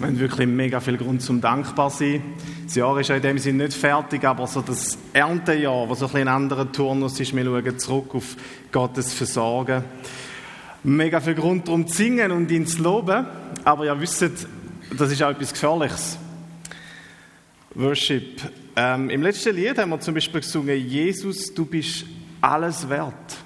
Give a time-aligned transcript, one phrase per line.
[0.00, 2.22] Wir haben wirklich mega viel Grund zum dankbar sein.
[2.64, 6.06] Das Jahr ist ja in dem Sinne nicht fertig, aber so das Erntejahr, was so
[6.06, 8.34] ein, bisschen ein anderer Turnus ist, wir schauen zurück auf
[8.72, 9.84] Gottes Versorgen.
[10.84, 13.26] Mega viel Grund darum zu singen und ihn zu loben,
[13.62, 16.16] aber ihr wisst, das ist auch etwas Gefährliches.
[17.74, 18.40] Worship.
[18.76, 22.06] Ähm, Im letzten Lied haben wir zum Beispiel gesungen, Jesus, du bist
[22.40, 23.36] alles wert.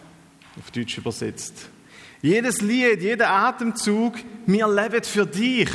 [0.56, 1.68] Auf Deutsch übersetzt.
[2.22, 4.14] Jedes Lied, jeder Atemzug,
[4.46, 5.68] wir leben für dich.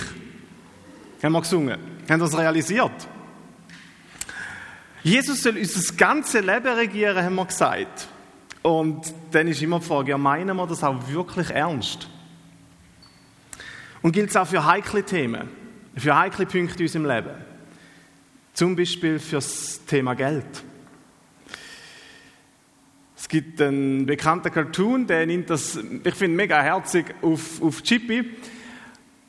[1.21, 1.79] Haben wir gesungen.
[2.09, 3.07] Haben das realisiert?
[5.03, 8.07] Jesus soll unser ganzes Leben regieren, haben wir gesagt.
[8.61, 12.09] Und dann ist immer die Frage, ja, meinen wir das auch wirklich ernst?
[14.01, 15.49] Und gilt es auch für heikle Themen,
[15.95, 17.35] für heikle Punkte in unserem Leben?
[18.53, 20.45] Zum Beispiel für das Thema Geld.
[23.17, 28.37] Es gibt einen bekannten Cartoon, der nimmt das, ich finde, mega herzig auf, auf Chippy.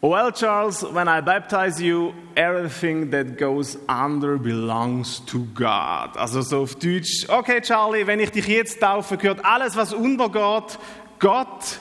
[0.02, 6.16] Well, Charles, when I baptize you, everything that goes under belongs to God.
[6.16, 10.78] Also so auf Deutsch, okay, Charlie, wenn ich dich jetzt taufe, gehört alles, was untergeht,
[11.18, 11.80] Gott.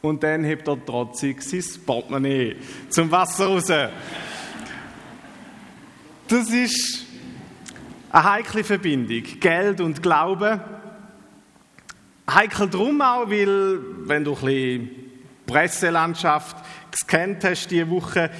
[0.00, 2.56] Und dann hebt er trotzig sein Portemonnaie
[2.88, 3.66] zum Wasser raus.
[6.28, 7.04] Das ist
[8.10, 9.24] eine heikle Verbindung.
[9.40, 10.60] Geld und Glaube.
[12.30, 14.90] Heikel drum auch, weil, wenn du ein bisschen
[15.46, 16.56] Presselandschaft
[16.98, 18.30] gescannt hast diese Woche,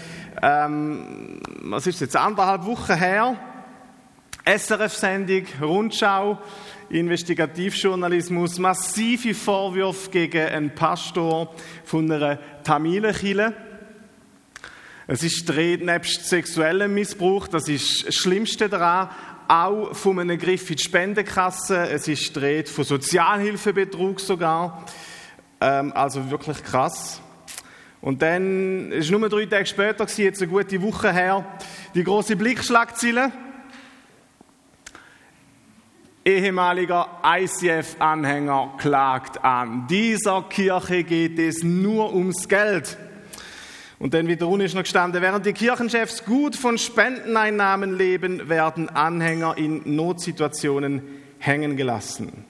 [0.43, 3.37] ähm, was ist jetzt, anderthalb Wochen her,
[4.45, 6.39] SRF-Sendung, Rundschau,
[6.91, 13.53] Investigativjournalismus, massive Vorwürfe gegen einen Pastor von einer Tamilenkirche.
[15.07, 19.11] Es ist die nebst sexuellem Missbrauch, das ist das Schlimmste daran,
[19.49, 24.85] auch von einem Griff in die Spendenkasse, es ist die Rede von Sozialhilfebetrug sogar,
[25.61, 27.23] ähm, also wirklich krass.
[28.01, 31.45] Und dann, es war nur drei Tage später, jetzt eine gute Woche her,
[31.95, 33.33] die große Blickschlagzeile.
[36.25, 39.87] Ehemaliger ICF-Anhänger klagt an.
[39.89, 42.99] Dieser Kirche geht es nur ums Geld.
[43.99, 49.57] Und dann wieder ist noch gestanden, während die Kirchenchefs gut von Spendeneinnahmen leben, werden Anhänger
[49.57, 51.03] in Notsituationen
[51.39, 52.45] hängen gelassen.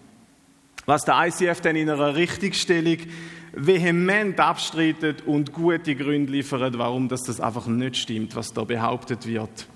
[0.85, 2.99] Was der ICF dann in einer Richtigstellung
[3.59, 9.67] vehement abstreitet und gute Gründe liefert, warum das, einfach nicht stimmt, was da behauptet wird.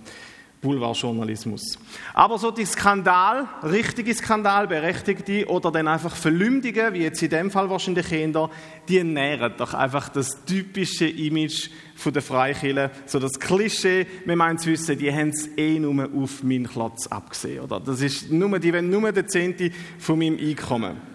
[0.63, 1.77] Boulevardjournalismus.
[2.15, 7.51] Aber so die Skandal, richtige Skandal, berechtigte oder dann einfach Verleumdungen, wie jetzt in dem
[7.51, 8.49] Fall wahrscheinlich Kinder,
[8.89, 14.59] die nähren doch einfach das typische Image von der Freikirche, so das Klischee, wir meinen
[14.59, 17.81] zu wissen, die haben es eh nur auf meinen Klotz abgesehen, oder?
[17.81, 21.12] Das ist nur, die wollen nur der Zehnte von meinem Einkommen.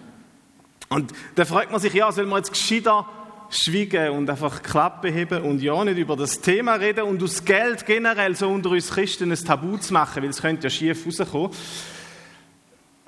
[0.88, 3.06] Und da fragt man sich, ja, soll man jetzt gescheiter
[3.50, 7.86] schweigen und einfach Klappe heben und ja nicht über das Thema reden und aus Geld
[7.86, 11.50] generell so unter uns Christen ein Tabu zu machen, weil es könnte ja schief rauskommen.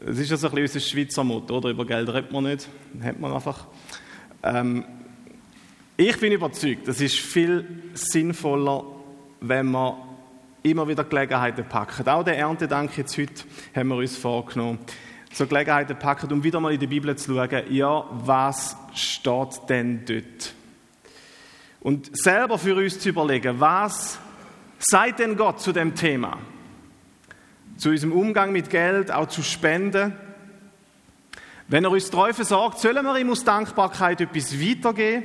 [0.03, 1.69] Das ist ja so ein bisschen unser Schweizer Motto, oder?
[1.69, 2.69] Über Geld redet man nicht,
[3.03, 3.67] hat man einfach.
[4.43, 4.85] Ähm,
[5.99, 8.85] ich bin überzeugt, das ist viel sinnvoller,
[9.43, 9.97] wenn man
[10.63, 12.09] immer wieder Gelegenheiten packt.
[12.09, 14.79] Auch der Erntedank jetzt heute haben wir uns vorgenommen
[15.33, 20.05] so Gelegenheiten packen, um wieder mal in die Bibel zu schauen, ja, was steht denn
[20.05, 20.55] dort?
[21.81, 24.19] Und selber für uns zu überlegen, was
[24.79, 26.39] sagt denn Gott zu dem Thema?
[27.77, 30.15] Zu unserem Umgang mit Geld, auch zu Spenden.
[31.69, 35.25] Wenn er uns treu versorgt, sollen wir ihm aus Dankbarkeit etwas weitergeben?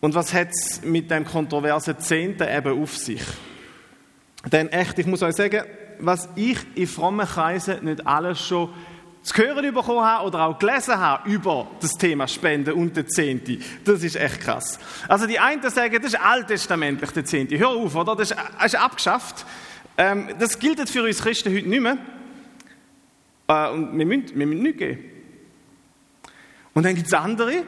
[0.00, 3.22] Und was hat es mit dem kontroversen Zehnten eben auf sich?
[4.52, 5.62] Denn echt, ich muss euch sagen,
[5.98, 8.70] was ich in frommen Kreisen nicht alles schon
[9.24, 13.58] zu hören bekommen habe oder auch gelesen habe über das Thema Spenden und der Zehnte.
[13.84, 14.78] Das ist echt krass.
[15.08, 17.58] Also die einen sagen, das ist alttestamentlich der Zehnte.
[17.58, 18.14] Hör auf, oder?
[18.14, 19.46] Das ist, abgeschafft.
[19.96, 21.96] Ähm, das gilt für uns Christen heute nicht mehr.
[23.48, 25.04] Äh, und wir müssen, wir müssen nichts geben.
[26.74, 27.62] Und dann gibt es andere,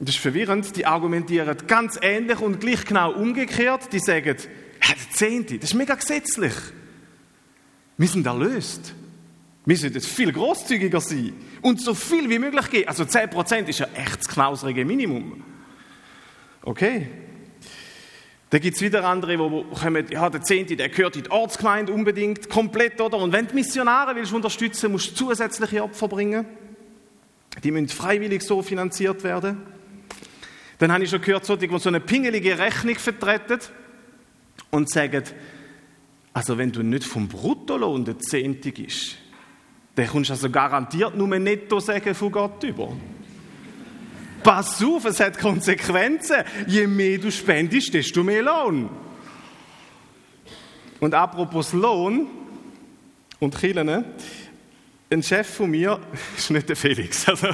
[0.00, 3.92] das ist verwirrend, die argumentieren ganz ähnlich und gleich genau umgekehrt.
[3.92, 6.54] Die sagen, der Zehnte, das ist mega gesetzlich.
[8.00, 8.94] Wir sind erlöst.
[9.66, 12.88] Wir sollten viel großzügiger sein und so viel wie möglich geben.
[12.88, 15.44] Also 10% ist ja echt das knausrige Minimum.
[16.62, 17.08] Okay.
[18.48, 21.92] Dann gibt es wieder andere, die kommen, ja, der Zehnte, der gehört in die Ortsgemeinde
[21.92, 23.18] unbedingt, komplett, oder?
[23.18, 26.46] Und wenn du Missionare willst unterstützen, musst du zusätzliche Opfer bringen.
[27.62, 29.58] Die müssen freiwillig so finanziert werden.
[30.78, 33.58] Dann habe ich schon gehört, solche, die so eine pingelige Rechnung vertreten
[34.70, 35.22] und sagen,
[36.32, 39.16] also wenn du nicht vom Bruttolohn der Zehnte bist,
[39.94, 42.92] dann kommst du also garantiert nur netto sagen von Gott über.
[44.42, 46.44] Pass auf, es hat Konsequenzen.
[46.66, 48.88] Je mehr du spendest, desto mehr Lohn.
[51.00, 52.28] Und apropos Lohn
[53.38, 54.04] und Killen,
[55.12, 55.98] ein Chef von mir,
[56.36, 57.48] ist nicht der Felix, also,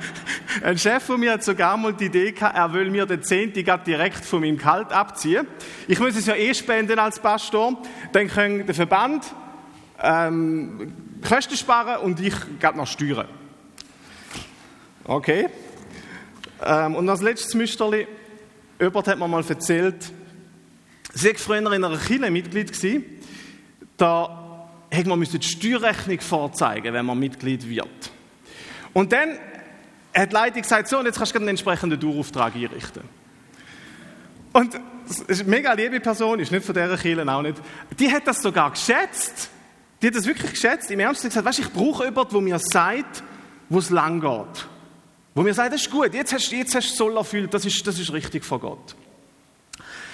[0.62, 3.64] ein Chef von mir hat sogar mal die Idee gehabt, er will mir den Zehnten
[3.84, 5.48] direkt von meinem Gehalt abziehen.
[5.88, 7.76] Ich muss es ja eh spenden als Pastor,
[8.12, 9.24] dann können der Verband
[10.00, 10.92] ähm,
[11.28, 13.26] Kosten sparen und ich gehe noch steuern.
[15.04, 15.48] Okay.
[16.64, 18.06] Ähm, und als letztes Müsterli,
[18.80, 20.12] jemand hat mir mal erzählt,
[21.12, 23.04] sie war früher in einer Kirche Mitglied gewesen,
[23.96, 24.41] da
[24.92, 28.10] hätte man die Steuerrechnung vorzeigen wenn man Mitglied wird.
[28.92, 29.38] Und dann
[30.14, 33.02] hat die Leitung gesagt, so, und jetzt kannst du einen entsprechenden Dauerauftrag einrichten.
[34.52, 34.78] Und
[35.08, 37.56] das ist eine mega liebe Person, ist nicht von dieser Kirche auch nicht.
[37.98, 39.48] Die hat das sogar geschätzt.
[40.02, 40.90] Die hat das wirklich geschätzt.
[40.90, 43.22] Im Ernst gesagt, weißt, ich brauche jemanden, der mir sagt,
[43.70, 44.68] wo es lang geht.
[45.34, 47.86] Wo mir sagt, das ist gut, jetzt hast, jetzt hast du Soll erfüllt, das ist,
[47.86, 48.94] das ist richtig von Gott.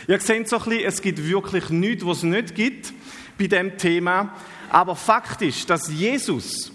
[0.07, 2.93] Ihr seht so ein bisschen, es gibt wirklich nichts, was es nicht gibt
[3.39, 4.35] bei dem Thema.
[4.71, 6.73] Aber Fakt ist, dass Jesus,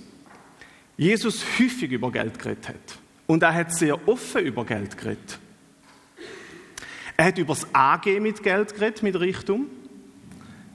[0.98, 2.98] Jesus häufig über Geld geredet hat.
[3.28, 5.40] Und er hat sehr offen über Geld geredet.
[7.16, 9.68] Er hat über das Angehen mit Geld geredet, mit Reichtum,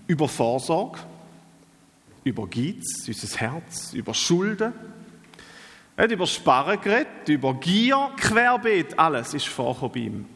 [0.07, 1.01] über Vorsorge,
[2.25, 4.73] über Geiz, unser Herz, über Schulden.
[5.97, 10.27] Er hat über Sparen geredet, über Gier, Querbeet, alles ist vorgekommen bei ihm.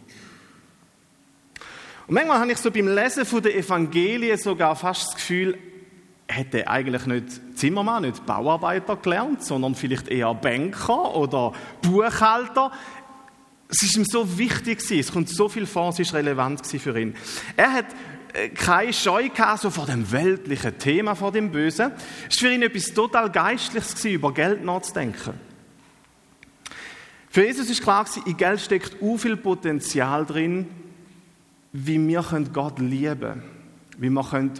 [2.06, 5.58] Und manchmal habe ich so beim Lesen der Evangelien sogar fast das Gefühl,
[6.28, 11.52] hätte eigentlich nicht Zimmermann, nicht Bauarbeiter gelernt, sondern vielleicht eher Banker oder
[11.82, 12.72] Buchhalter.
[13.69, 17.14] Es ist ihm so wichtig es kommt so viel vor, es ist relevant für ihn.
[17.56, 17.87] Er hat
[18.34, 21.93] äh, keine Scheu gehabt, so vor dem weltlichen Thema, vor dem Bösen.
[22.31, 25.34] Es war für ihn etwas total Geistliches gewesen, über Geld nachzudenken.
[27.31, 30.66] Für Jesus ist klar in Geld steckt so viel Potenzial drin,
[31.73, 32.23] wie wir
[32.53, 33.43] Gott lieben können,
[33.99, 34.51] wie wir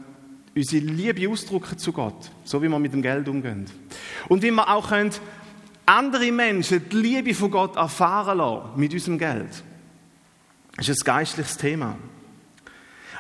[0.55, 3.67] unsere Liebe ausdrücken zu Gott, so wie wir mit dem Geld umgehen.
[4.29, 5.13] Und wie wir auch können
[5.87, 9.63] andere Menschen die Liebe von Gott erfahren lassen mit unserem Geld.
[10.77, 11.97] Das ist ein geistliches Thema.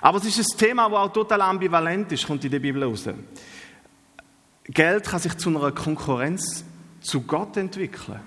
[0.00, 3.09] Aber es ist ein Thema, das auch total ambivalent ist, kommt in der Bibel raus.
[4.65, 6.65] Geld kann sich zu einer Konkurrenz
[7.00, 8.21] zu Gott entwickeln.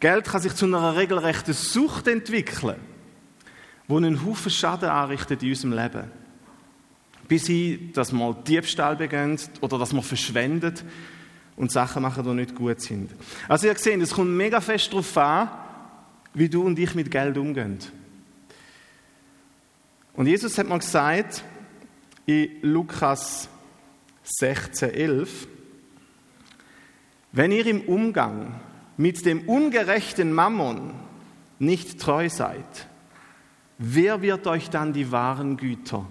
[0.00, 2.76] Geld kann sich zu einer regelrechten Sucht entwickeln,
[3.88, 6.22] die einen Haufen Schaden anrichtet in unserem Leben
[7.32, 10.84] bis hin, dass man Diebstahl beginnt oder dass man verschwendet
[11.56, 13.10] und Sachen machen, die nicht gut sind.
[13.48, 15.48] Also ihr seht, es kommt mega fest darauf an,
[16.34, 17.78] wie du und ich mit Geld umgehen.
[20.12, 21.42] Und Jesus hat mal gesagt,
[22.26, 23.48] in Lukas
[24.24, 25.48] 16, 11,
[27.32, 28.60] wenn ihr im Umgang
[28.98, 30.92] mit dem ungerechten Mammon
[31.58, 32.88] nicht treu seid,
[33.82, 36.06] wer wird euch dann die wahren Güter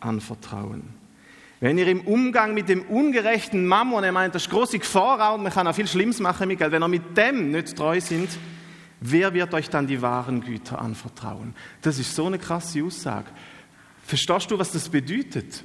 [0.00, 0.82] anvertrauen.
[1.58, 5.42] Wenn ihr im Umgang mit dem ungerechten Mammon, er meint, das ist große Gefahr und
[5.42, 8.28] man kann auch viel Schlimmes machen mit Geld, wenn ihr mit dem nicht treu sind,
[9.00, 11.54] wer wird euch dann die wahren Güter anvertrauen?
[11.82, 13.26] Das ist so eine krasse Aussage.
[14.04, 15.64] Verstehst du, was das bedeutet?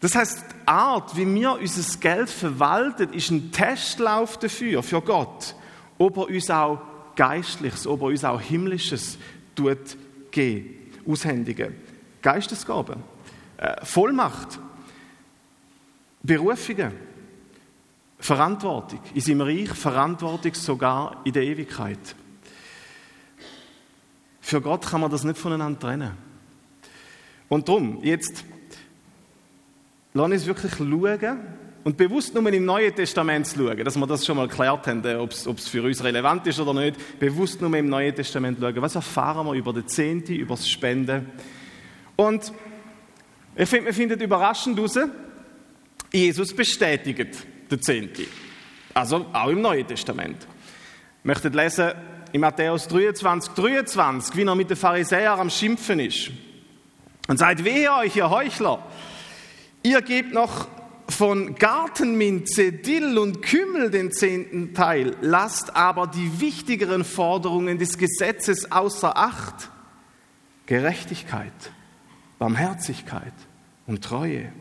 [0.00, 5.54] Das heißt, die Art, wie wir unser Geld verwalten, ist ein Testlauf dafür, für Gott,
[5.96, 6.80] ob er uns auch
[7.14, 9.18] Geistliches, ob er uns auch Himmlisches
[9.56, 9.96] tut,
[10.30, 11.74] geben, aushändigen.
[12.22, 13.02] Geistesgaben,
[13.56, 14.58] äh, Vollmacht,
[16.22, 16.92] Berufungen,
[18.18, 22.16] Verantwortung in seinem Reich, Verantwortung sogar in der Ewigkeit.
[24.40, 26.12] Für Gott kann man das nicht voneinander trennen.
[27.48, 28.44] Und darum, jetzt,
[30.14, 31.40] lass uns wirklich schauen
[31.86, 35.04] und bewusst nur im Neuen Testament zu schauen, dass wir das schon mal geklärt haben,
[35.04, 37.20] äh, ob es für uns relevant ist oder nicht.
[37.20, 38.82] Bewusst nur im Neuen Testament schauen.
[38.82, 41.30] Was erfahren wir über den Zehnte, über das Spenden?
[42.16, 42.52] Und
[43.54, 44.98] ich finde, wir finden überraschend heraus,
[46.12, 48.24] Jesus bestätigt den Zehnte.
[48.92, 50.38] Also auch im Neuen Testament.
[51.20, 51.92] Ich möchte lesen
[52.32, 56.32] in Matthäus 23, 23, wie er mit den Pharisäern am Schimpfen ist.
[57.28, 58.84] Und sagt, wehe euch, ihr Heuchler,
[59.84, 60.66] ihr gebt noch
[61.16, 68.70] von Gartenminze, Dill und Kümmel den zehnten Teil, lasst aber die wichtigeren Forderungen des Gesetzes
[68.70, 69.70] außer Acht.
[70.66, 71.52] Gerechtigkeit,
[72.38, 73.32] Barmherzigkeit
[73.86, 74.52] und Treue.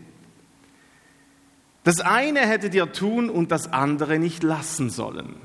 [1.83, 5.35] Das eine hättet ihr tun und das andere nicht lassen sollen.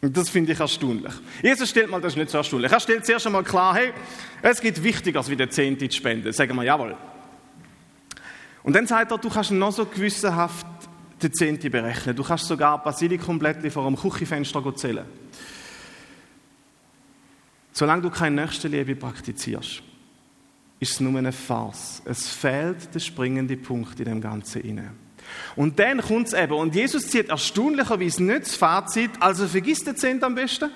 [0.00, 1.12] Und das finde ich erstaunlich.
[1.42, 2.70] Jesus stellt mal, das ist nicht so erstaunlich.
[2.70, 3.92] Er stellt zuerst einmal klar, hey,
[4.42, 6.32] es gibt Wichtigeres wie der Zehnte zu spenden.
[6.32, 6.96] Sagen wir, jawohl.
[8.62, 10.66] Und dann sagt er, du kannst noch so gewissenhaft
[11.22, 12.16] den Zehnte berechnen.
[12.16, 15.04] Du kannst sogar Basilikumblättchen vor dem Küchenfenster zählen.
[17.72, 19.82] Solange du keine Nächstenliebe praktizierst,
[20.78, 22.02] ist es nur eine Farce.
[22.04, 24.92] Es fehlt der springende Punkt in dem Ganzen inne.
[25.56, 29.96] Und dann kommt es eben, und Jesus zieht erstaunlicherweise nicht das Fazit, also vergiss den
[29.96, 30.70] Zehnt am besten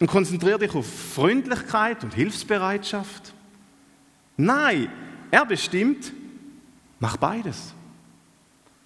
[0.00, 3.34] und konzentriere dich auf Freundlichkeit und Hilfsbereitschaft.
[4.36, 4.88] Nein,
[5.30, 6.12] er bestimmt,
[7.00, 7.74] mach beides.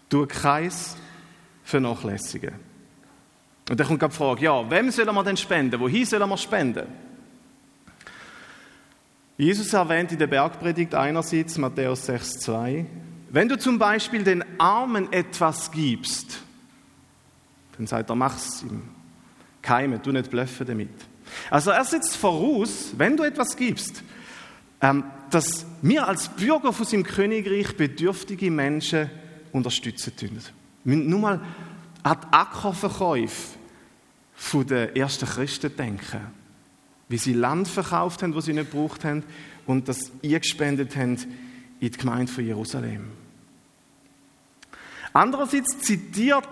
[0.09, 0.97] Du keins
[1.65, 2.55] vernachlässigen.
[3.71, 5.81] Und dann kommt die Frage, ja, wem sollen wir denn spenden?
[5.81, 6.87] Wohin sollen wir spenden?
[9.39, 12.85] Jesus erwähnt in der Bergpredigt einerseits Matthäus 6,2,
[13.31, 16.43] wenn du zum Beispiel den Armen etwas gibst,
[17.77, 18.83] dann sagt er, mach's ihm.
[19.63, 20.91] Keime, du nicht blöffen damit.
[21.51, 24.03] Also er setzt voraus, wenn du etwas gibst,
[24.83, 29.11] ähm, dass wir als Bürger von seinem Königreich bedürftige Menschen
[29.51, 30.39] unterstützen tun.
[30.85, 31.41] Wir müssen nur mal
[32.03, 33.59] an die Ackerverkäufe
[34.69, 36.21] der ersten Christen denken.
[37.09, 39.25] Wie sie Land verkauft haben, wo sie nicht gebraucht haben,
[39.67, 41.19] und das eingespendet haben
[41.81, 43.11] in die Gemeinde von Jerusalem.
[45.13, 46.49] Andererseits zitiert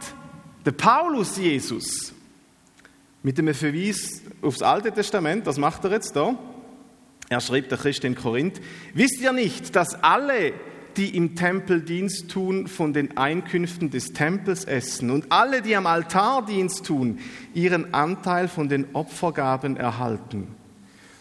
[0.65, 2.13] der Paulus Jesus
[3.23, 5.47] mit dem Verweis aufs Alte Testament.
[5.47, 6.37] Was macht er jetzt da?
[7.33, 8.61] Er schreibt der Christ in Korinth:
[8.93, 10.53] Wisst ihr nicht, dass alle
[10.97, 15.87] die im Tempel Dienst tun, von den Einkünften des Tempels essen und alle, die am
[15.87, 17.21] Altar Dienst tun,
[17.55, 20.49] ihren Anteil von den Opfergaben erhalten.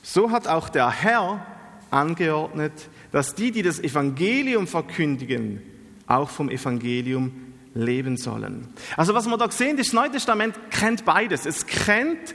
[0.02, 1.46] So hat auch der Herr
[1.92, 2.74] angeordnet,
[3.12, 5.62] dass die, die das Evangelium verkündigen,
[6.08, 8.68] auch vom Evangelium leben sollen.
[8.98, 11.46] Also was wir da sehen, das Neue Testament kennt beides.
[11.46, 12.34] Es kennt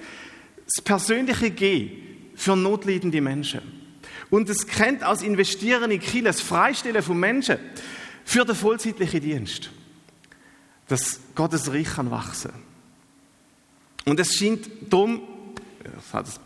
[0.65, 2.04] das persönliche Geh
[2.35, 3.61] für notleidende Menschen.
[4.31, 7.59] Und es kennt aus Investieren in Kiel, das Freistellen von Menschen
[8.25, 9.71] für den vollzeitlichen Dienst.
[10.89, 12.53] Dass Gottes Reich kann wachsen.
[14.05, 15.23] Und es scheint darum,
[15.83, 16.41] das hat es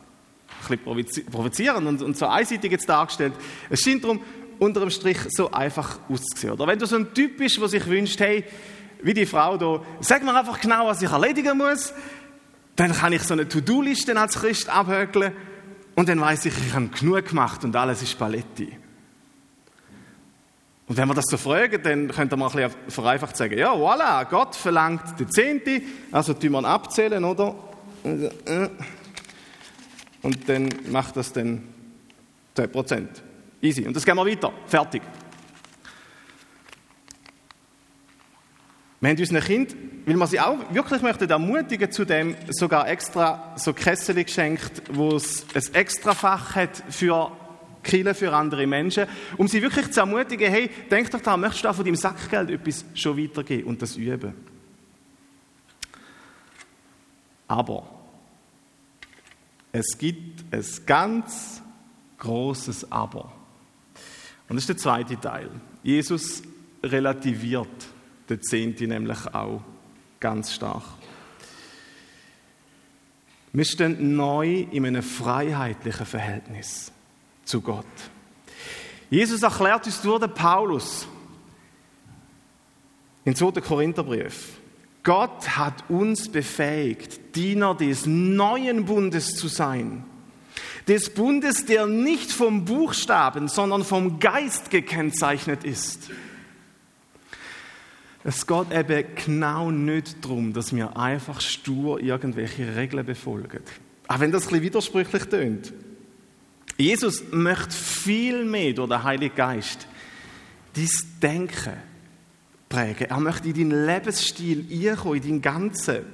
[0.68, 3.32] ein bisschen provozierend und, und so einseitig jetzt dargestellt,
[3.70, 4.20] es scheint darum,
[4.58, 6.52] unter dem Strich so einfach auszusehen.
[6.52, 8.44] Oder wenn du so ein Typ bist, der sich wünscht, hey,
[9.02, 11.92] wie die Frau da, sag mir einfach genau, was ich erledigen muss,
[12.74, 15.32] dann kann ich so eine To-Do-Liste als Christ abhökeln
[15.98, 18.72] und dann weiß ich, ich habe genug gemacht und alles ist Paletti.
[20.86, 24.24] Und wenn wir das so fragen, dann könnte man ein bisschen vereinfacht sagen, ja, voilà,
[24.26, 27.52] Gott verlangt die Zehnte, also tun wir abzählen, oder?
[30.22, 31.64] Und dann macht das dann
[32.54, 33.10] 10 Prozent.
[33.60, 33.84] Easy.
[33.84, 34.52] Und das gehen wir weiter.
[34.66, 35.02] Fertig.
[39.00, 39.76] Wir haben unseren Kind,
[40.06, 45.14] weil wir sie auch wirklich möchten ermutigen, zu dem sogar extra so Kessel geschenkt, wo
[45.14, 47.30] es ein extra Fach hat für
[47.84, 51.72] Kille für andere Menschen, um sie wirklich zu ermutigen, hey, denk doch da, möchtest du
[51.72, 54.34] von deinem Sackgeld etwas schon weitergeben und das üben?
[57.46, 57.88] Aber
[59.70, 61.62] es gibt ein ganz
[62.18, 63.32] großes Aber.
[64.48, 65.50] Und das ist der zweite Teil.
[65.82, 66.42] Jesus
[66.82, 67.68] relativiert
[68.28, 69.62] der Zehnte nämlich auch
[70.20, 70.82] ganz stark.
[73.52, 76.92] Wir stehen neu in einem freiheitlichen Verhältnis
[77.44, 77.86] zu Gott.
[79.10, 81.06] Jesus erklärt uns durch den Paulus
[83.24, 83.52] in 2.
[83.60, 84.58] Korintherbrief.
[85.02, 90.04] Gott hat uns befähigt, Diener des neuen Bundes zu sein.
[90.86, 96.10] Des Bundes, der nicht vom Buchstaben, sondern vom Geist gekennzeichnet ist.
[98.24, 103.60] Es geht eben genau nicht darum, dass wir einfach stur irgendwelche Regeln befolgen.
[104.08, 105.72] Auch wenn das ein bisschen widersprüchlich tönt.
[106.76, 109.86] Jesus möchte viel mehr durch den Heiligen Geist
[110.74, 110.88] dein
[111.22, 111.74] Denken
[112.68, 113.08] prägen.
[113.08, 116.04] Er möchte in deinen Lebensstil einkommen, in dein Ganze.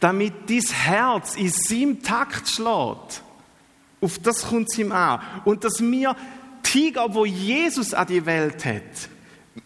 [0.00, 3.22] Damit dein Herz in seinem Takt schlägt.
[4.00, 5.20] Auf das kommt es ihm an.
[5.44, 6.16] Und dass wir
[6.64, 9.08] die Hingabe, wo Jesus an die Welt hat,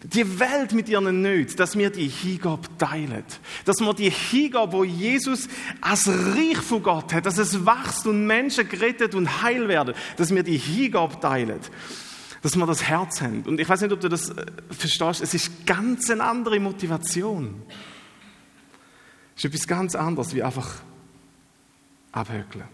[0.03, 3.23] die Welt mit ihren Nöten, dass wir die Hingabe teilen.
[3.65, 5.47] Dass wir die Hingabe, wo Jesus
[5.81, 10.33] als Reich von Gott hat, dass es wächst und Menschen gerettet und heil werden, dass
[10.33, 11.59] wir die Hingabe teilen.
[12.43, 13.41] Dass wir das Herz haben.
[13.43, 17.63] Und ich weiß nicht, ob du das äh, verstehst, es ist ganz eine andere Motivation.
[19.35, 20.75] Es ist etwas ganz anderes, wie einfach
[22.11, 22.65] abhökeln.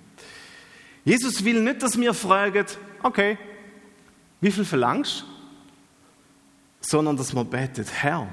[1.05, 2.65] Jesus will nicht, dass wir fragen,
[3.01, 3.37] okay,
[4.41, 5.32] wie viel verlangst du?
[6.85, 8.27] Sondern dass man betet, Herr,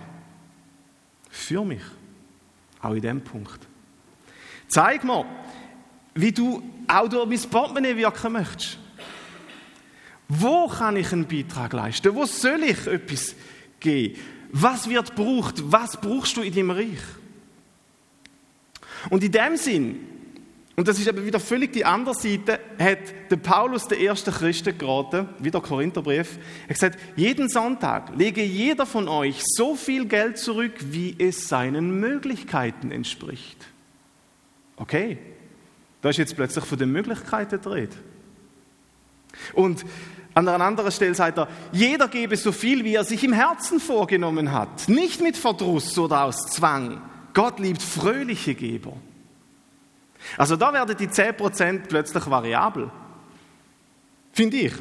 [1.30, 1.82] für mich,
[2.82, 3.60] auch in dem Punkt.
[4.68, 5.24] Zeig mir,
[6.14, 8.78] wie du auch durch mein Portemonnaie wirken möchtest.
[10.28, 12.14] Wo kann ich einen Beitrag leisten?
[12.14, 13.34] Wo soll ich etwas
[13.80, 14.20] geben?
[14.52, 15.56] Was wird gebraucht?
[15.64, 16.98] Was brauchst du in deinem Reich?
[19.08, 20.00] Und in dem Sinn,
[20.80, 24.78] Und das ist eben wieder völlig die andere Seite, hat der Paulus der ersten Christen
[24.78, 30.38] geraten, wieder Korintherbrief, er hat gesagt, jeden Sonntag lege jeder von euch so viel Geld
[30.38, 33.58] zurück, wie es seinen Möglichkeiten entspricht.
[34.76, 35.18] Okay,
[36.00, 37.94] da ist jetzt plötzlich von den Möglichkeiten dreht.
[39.52, 39.84] Und
[40.32, 43.80] an einer anderen Stelle sagt er, jeder gebe so viel, wie er sich im Herzen
[43.80, 47.02] vorgenommen hat, nicht mit Verdruss oder aus Zwang.
[47.34, 48.96] Gott liebt fröhliche Geber.
[50.36, 52.90] Also da werden die 10% plötzlich variabel.
[54.32, 54.72] Finde ich.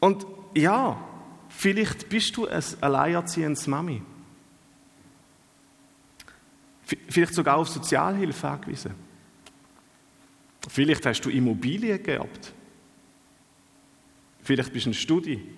[0.00, 0.96] Und ja,
[1.48, 4.02] vielleicht bist du ein alleinerziehendes Mami.
[7.08, 8.94] Vielleicht sogar auf Sozialhilfe angewiesen.
[10.68, 12.52] Vielleicht hast du Immobilien geerbt.
[14.42, 15.54] Vielleicht bist du ein Studi.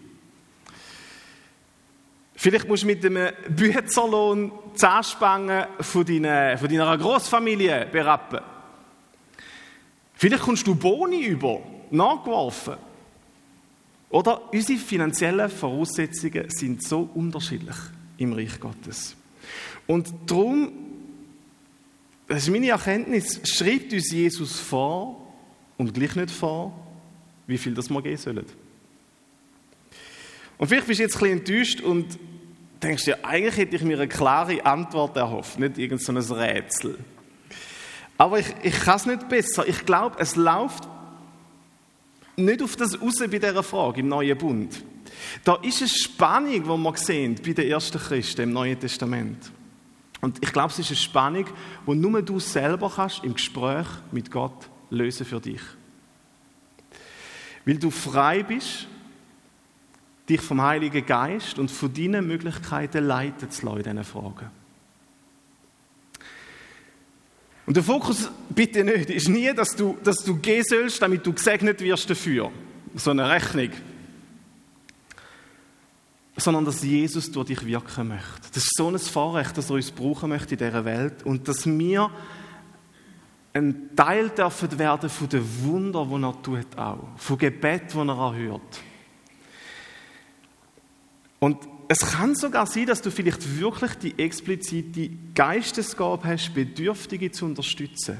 [2.36, 8.40] Vielleicht musst du mit einem Büzerlohn Zahnspangen von deiner, von deiner Großfamilie berappen.
[10.14, 12.76] Vielleicht kommst du Boni über, nachgeworfen.
[14.10, 17.76] Oder unsere finanziellen Voraussetzungen sind so unterschiedlich
[18.18, 19.16] im Reich Gottes.
[19.86, 20.72] Und darum,
[22.28, 25.20] das ist meine Erkenntnis, schreibt uns Jesus vor
[25.76, 26.72] und gleich nicht vor,
[27.46, 28.46] wie viel das wir geben sollen.
[30.58, 32.18] Und vielleicht bist du jetzt ein bisschen enttäuscht und
[32.82, 36.98] denkst dir, eigentlich hätte ich mir eine klare Antwort erhofft, nicht irgendein so Rätsel.
[38.16, 39.66] Aber ich, ich kann es nicht besser.
[39.66, 40.88] Ich glaube, es läuft
[42.36, 44.84] nicht auf das raus bei dieser Frage im Neuen Bund.
[45.44, 49.50] Da ist eine Spannung, die wir sehen bei den ersten Christen im Neuen Testament.
[50.20, 51.46] Und ich glaube, es ist eine Spannung,
[51.86, 55.60] die nur du selber kannst im Gespräch mit Gott lösen für dich.
[57.64, 58.86] Weil du frei bist,
[60.28, 64.50] dich vom Heiligen Geist und von deinen Möglichkeiten leiten zu lassen in diesen Fragen.
[67.66, 71.32] Und der Fokus, bitte nicht, ist nie, dass du, dass du gehen sollst, damit du
[71.32, 72.50] gesegnet wirst dafür.
[72.94, 73.70] So eine Rechnung.
[76.36, 78.48] Sondern dass Jesus durch dich wirken möchte.
[78.52, 81.22] Das ist so ein Vorrecht, dass er uns brauchen möchte in dieser Welt.
[81.22, 82.10] Und dass wir
[83.54, 87.08] ein Teil dürfen werden von den Wunder, die er tut auch.
[87.16, 88.80] Von Gebet, die er erhört.
[91.38, 97.44] Und es kann sogar sein, dass du vielleicht wirklich die explizite Geistesgabe hast, Bedürftige zu
[97.44, 98.18] unterstützen.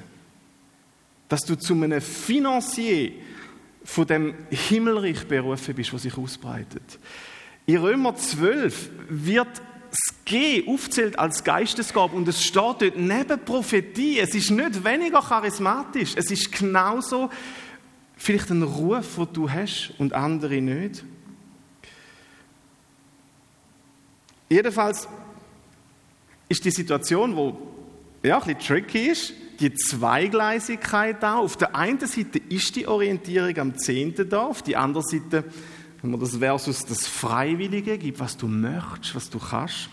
[1.28, 3.12] Dass du zu einem Financier
[3.84, 6.98] von dem Himmelreich berufen bist, was sich ausbreitet.
[7.66, 9.48] In Römer 12 wird
[9.90, 14.18] das G aufzählt als Geistesgabe und es steht dort neben Prophetie.
[14.18, 16.12] Es ist nicht weniger charismatisch.
[16.16, 17.30] Es ist genauso
[18.16, 21.04] vielleicht ein Ruf, den du hast und andere nicht.
[24.48, 25.08] Jedenfalls
[26.48, 27.58] ist die Situation, wo
[28.22, 31.36] ja, ein bisschen tricky ist, die Zweigleisigkeit da.
[31.36, 35.44] Auf der einen Seite ist die Orientierung am Zehnten da, auf der anderen Seite,
[36.02, 39.88] wenn man das versus das Freiwillige gibt, was du möchtest, was du kannst.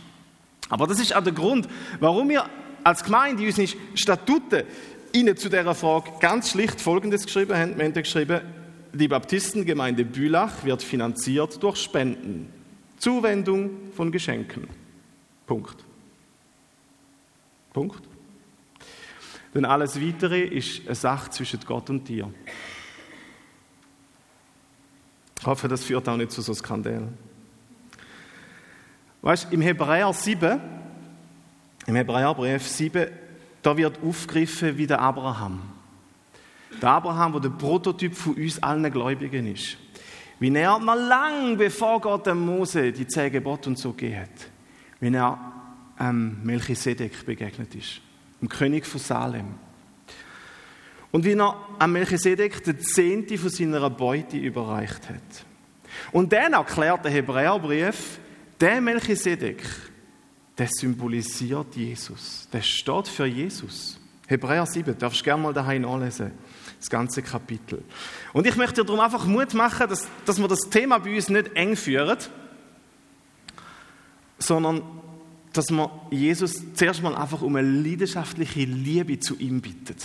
[0.70, 1.68] Aber das ist auch der Grund,
[2.00, 2.46] warum wir
[2.84, 4.64] als Gemeinde in unseren Statuten
[5.14, 7.78] Ihnen zu dieser Frage ganz schlicht Folgendes geschrieben haben.
[7.78, 8.42] Wir haben geschrieben,
[8.94, 12.61] die Baptistengemeinde Bülach wird finanziert durch Spenden.
[13.02, 14.68] Zuwendung von Geschenken.
[15.48, 15.84] Punkt.
[17.74, 18.04] Punkt.
[19.56, 22.32] Denn alles Weitere ist eine Sache zwischen Gott und dir.
[25.40, 27.18] Ich hoffe, das führt auch nicht zu so Skandalen.
[29.24, 30.62] Weißt im Hebräer 7,
[31.88, 33.08] im Hebräerbrief 7,
[33.64, 35.60] da wird aufgegriffen wie der Abraham.
[36.80, 39.78] Der Abraham, der der Prototyp von uns allen Gläubigen ist.
[40.42, 44.50] Wie er noch lang bevor Gott dem Mose die zehn Gebote und so gegeben hat,
[45.00, 45.38] wie er
[46.00, 48.02] ähm, Melchisedek begegnet ist,
[48.42, 49.54] dem König von Salem.
[51.12, 55.46] Und wie er am Melchisedek den Zehnte von seiner Beute überreicht hat.
[56.12, 58.20] Und dann erklärt der Hebräerbrief,
[58.60, 59.62] der Melchisedek,
[60.58, 62.50] der symbolisiert Jesus.
[62.52, 64.00] Der steht für Jesus.
[64.26, 66.32] Hebräer 7, darfst du gerne mal daheim anlesen
[66.82, 67.84] das ganze Kapitel.
[68.34, 71.30] Und ich möchte dir darum einfach Mut machen, dass, dass wir das Thema bei uns
[71.30, 72.18] nicht eng führen,
[74.40, 74.82] sondern
[75.54, 80.04] dass wir Jesus zuerst mal einfach um eine leidenschaftliche Liebe zu ihm bittet.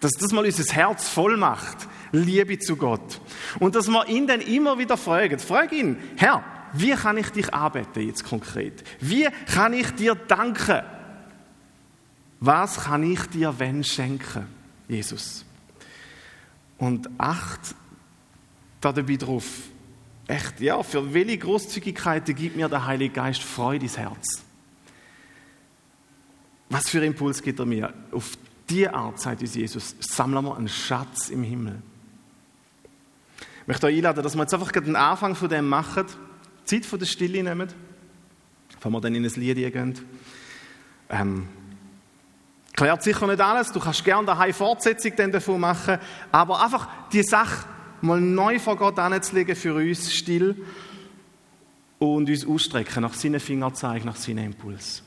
[0.00, 3.20] Dass das mal unser Herz voll macht, Liebe zu Gott.
[3.58, 5.38] Und dass wir ihn dann immer wieder fragen.
[5.38, 6.42] Frag ihn, Herr,
[6.72, 8.82] wie kann ich dich arbeiten jetzt konkret?
[9.00, 10.82] Wie kann ich dir danken?
[12.40, 14.46] Was kann ich dir wenn schenken,
[14.86, 15.44] Jesus?
[16.78, 17.74] Und acht
[18.80, 19.44] da dabei drauf,
[20.28, 24.42] echt, ja, für welche Großzügigkeiten gibt mir der Heilige Geist Freude ins Herz?
[26.70, 27.92] Was für Impuls gibt er mir?
[28.12, 28.32] Auf
[28.68, 31.82] die Art, sagt uns Jesus, sammeln wir einen Schatz im Himmel.
[33.62, 36.04] Ich möchte euch einladen, dass wir jetzt einfach den Anfang von dem machen,
[36.64, 37.68] Zeit von der Stille nehmen,
[38.74, 39.98] bevor wir dann in ein Lied gehen.
[41.10, 41.48] Ähm,
[42.78, 45.98] klärt sicher nicht alles, du kannst gerne daheim Fortsetzung davon machen,
[46.30, 47.66] aber einfach die Sache
[48.00, 50.64] mal neu vor Gott anzulegen für uns, still
[51.98, 55.02] und uns ausstrecken nach seinen Fingerzeichen, nach seinen Impuls.